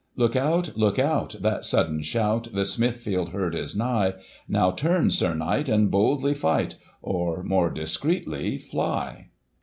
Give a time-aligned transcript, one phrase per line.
[0.15, 1.35] Look out, look out!
[1.41, 2.47] that sudden shout!
[2.53, 4.15] the Smithfield herd is nigh!
[4.47, 9.27] Now turn, Sir Knight, and boldly fight, or, more discreetly, fly.